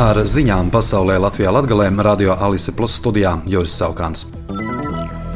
[0.00, 4.22] Ar ziņām pasaulē Latvijā Latvijā radio Alise Plus studijā Juris Saukāns.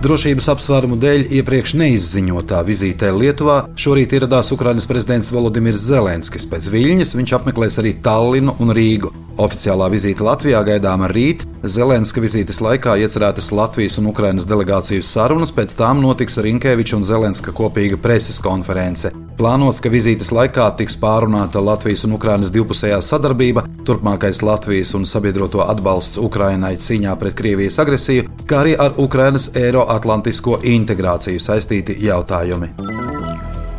[0.00, 6.48] Drošības apsvērumu dēļ iepriekš neizziņotā vizītē Lietuvā šorīt ieradās Ukrainas prezidents Volodimirs Zelenskis.
[6.48, 9.12] Pēc Viļņas viņš apmeklēs arī Tallinu un Rīgu.
[9.36, 11.44] Oficiālā vizīte Latvijā gaidāma rīt.
[11.60, 17.52] Zelenska vizītes laikā iecerētas Latvijas un Ukrainas delegāciju sarunas, pēc tām notiks Rinkēviča un Zelenska
[17.52, 19.12] kopīga preses konference.
[19.36, 25.60] Plānots, ka vizītes laikā tiks pārunāta Latvijas un Ukrainas divpusējā sadarbība, turpmākais Latvijas un sabiedroto
[25.60, 32.72] atbalsts Ukrainai cīņā pret Krievijas agresiju, kā arī ar Ukrainas Eiroatlantisko integrāciju saistīti jautājumi.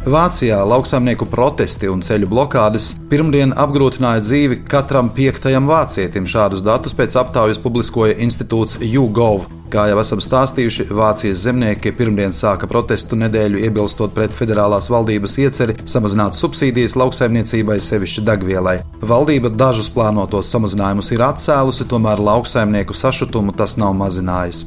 [0.07, 6.29] Vācijā lauksaimnieku protesti un ceļu blokādes pirmdien apgrūtināja dzīvi katram piektajam vācietim.
[6.29, 9.49] Šādus datus pēc aptaujas publiskoja institūts YouGov.
[9.67, 15.75] Kā jau esam stāstījuši, Vācijas zemnieki pirmdien sāka protestu nedēļu iebilstot pret federālās valdības ieceri
[15.83, 18.77] samazināt subsīdijas lauksaimniecībai, sevišķi degvielai.
[19.11, 24.63] Valdība dažus plānotos samazinājumus ir atcēlusi, tomēr lauksaimnieku sašutumu tas nav mazinājis.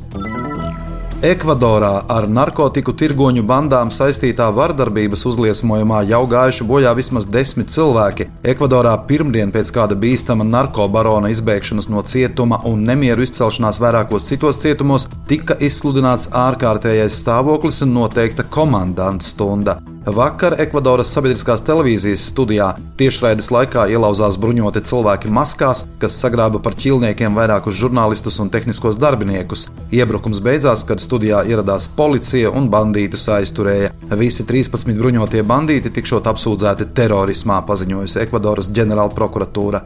[1.21, 8.31] Ekvadorā ar narkotiku tirgoņu bandām saistītā vardarbības uzliesmojumā jau gājuši bojā vismaz desmit cilvēki.
[8.55, 15.11] Ekvadorā pirmdien pēc kāda bīstama narkobarona izbēgšanas no cietuma un nemieru izcelšanās vairākos citos cietumos
[15.29, 19.77] tika izsludināts ārkārtējais stāvoklis un noteikta komandanta stunda.
[20.11, 27.37] Vakar Ekvadoras sabiedriskās televīzijas studijā tiešraides laikā ielauzās bruņoti cilvēki maskās, kas sagrāba par ķīlniekiem
[27.39, 29.69] vairākus žurnālistus un tehniskos darbiniekus.
[29.95, 33.93] Iebrukums beidzās, kad studijā ieradās policija un bandītus aizturēja.
[34.19, 39.85] Visi 13 bruņotie bandīti tikšot apsūdzēti terorismā, paziņojusi Ekvadoras ģenerālprokuratūra.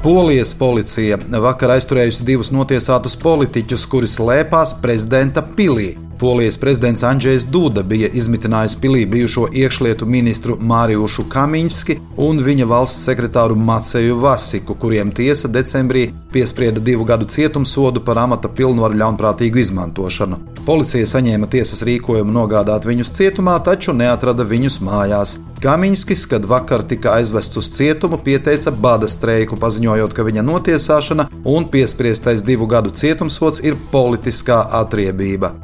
[0.00, 5.90] Polijas policija vakar aizturējusi divus notiesātus politiķus, kuri slēpās prezidenta pilī.
[6.20, 13.06] Polijas prezidents Andrzejs Duda bija izmitinājis pilī bijušo iekšlietu ministru Mārijušu Kamiņski un viņa valsts
[13.08, 20.38] sekretāru Maceju Vasiku, kuriem tiesa decembrī piesprieda divu gadu cietumsodu par amata pilnvaru ļaunprātīgu izmantošanu.
[20.66, 25.38] Policija saņēma tiesas rīkojumu nogādāt viņus cietumā, taču neatrada viņus mājās.
[25.64, 31.68] Kamiņskis, kad vakar tika aizvests uz cietumu, pieteica bada streiku, paziņojot, ka viņa notiesāšana un
[31.72, 35.56] piespriestais divu gadu cietumsots ir politiskā atriebība.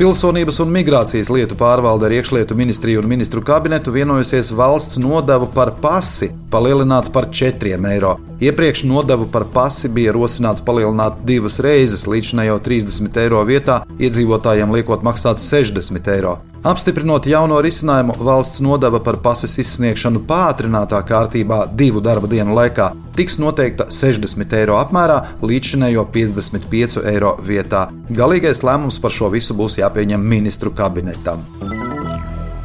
[0.00, 5.74] Pilsonības un migrācijas lietu pārvalde ar iekšlietu ministriju un ministru kabinetu vienojusies valsts nodevu par
[5.82, 8.14] pasi palielināt par 4 eiro.
[8.40, 13.82] Iepriekš nodevu par pasi bija rosināts palielināt divas reizes, līdz šim jau 30 eiro vietā
[14.00, 16.38] iedzīvotājiem liekot maksāt 60 eiro.
[16.60, 23.38] Apstiprinot jauno risinājumu, valsts nodeva par pases izsniegšanu pātrinātā kārtībā divu darba dienu laikā tiks
[23.40, 27.86] noteikta 60 eiro apmērā līdz šinējo 55 eiro vietā.
[28.12, 31.48] Galīgais lēmums par šo visu būs jāpieņem ministru kabinetam.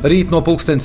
[0.06, 0.38] Rīt no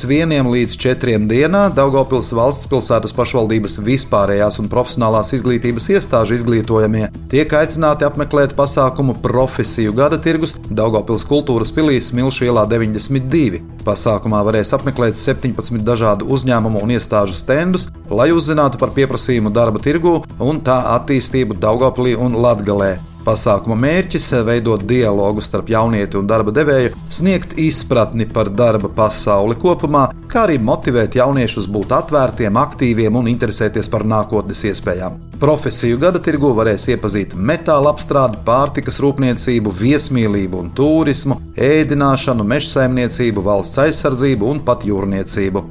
[0.09, 7.53] 1 līdz 4 dienā Daugopils valsts pilsētas pašvaldības vispārējās un profesionālās izglītības iestāžu izglītojamie tiek
[7.59, 13.61] aicināti apmeklēt pasākumu profesiju gada tirgus Daugopils kultūras pilī Smilšu ielā 92.
[13.85, 20.23] Pasākumā varēs apmeklēt 17 dažādu uzņēmumu un iestāžu stendus, lai uzzinātu par pieprasījumu darba tirgu
[20.41, 22.95] un tā attīstību Daugopilī un Latgalē.
[23.31, 29.55] Pasākuma mērķis ir veidot dialogu starp jaunieti un darba devēju, sniegt izpratni par darba pasauli
[29.61, 35.21] kopumā, kā arī motivēt jauniešus būt atvērtiem, aktīviem un interesēties par nākotnes iespējām.
[35.41, 43.47] Profesiju gada tirgu varēs iepazīt metāla apstrādi, pārtikas rūpniecību, viesmīlību un turismu, ēdināšanu, meža saimniecību,
[43.47, 45.69] valsts aizsardzību un pat jūrniecību.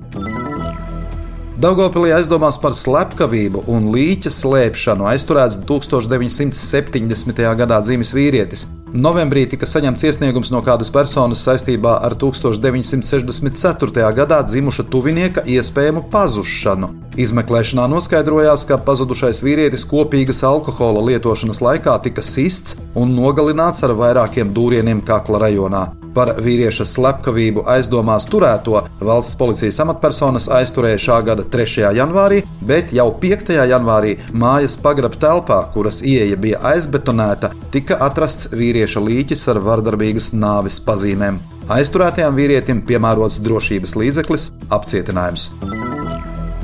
[1.59, 7.41] Daugopilī aizdomās par slepkavību un līķa slēpšanu aizturēts 1970.
[7.59, 8.63] gadā dzimis vīrietis.
[8.95, 14.07] Novembrī tika saņemts iesniegums no kādas personas saistībā ar 1964.
[14.21, 16.93] gadā dzimuša tuvinieka iespējamu pazušanu.
[17.19, 24.55] Izmeklēšanā noskaidrojās, ka pazudušais vīrietis kopīgas alkohola lietošanas laikā tika sists un nogalināts ar vairākiem
[24.55, 25.98] dūrieniem kakla rajonā.
[26.15, 31.91] Par vīrieša slepkavību aizdomās turēto valsts policijas amatpersonas aizturēja šā gada 3.
[31.97, 33.53] janvārī, bet jau 5.
[33.69, 40.81] janvārī mājas pagraba telpā, kuras ieeja bija aizbetonēta, tika atrasts vīrieša līķis ar vardarbīgas nāves
[40.85, 41.39] pazīmēm.
[41.69, 45.51] Aizturētajam vīrietim piemērots drošības līdzeklis- apcietinājums.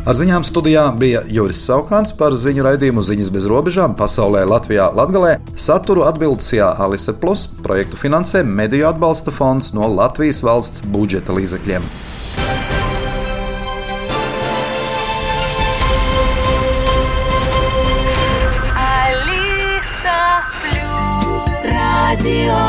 [0.05, 5.31] Ar ziņām studijā bija Juris Saukants par ziņu raidījumu Ziņas bez robežām pasaulē, Latvijā, Latgalē.
[5.57, 11.89] Saturu atbildsjā Alise Plus projektu finansē Mediju atbalsta fonds no Latvijas valsts budžeta līdzekļiem.
[21.65, 22.64] Radio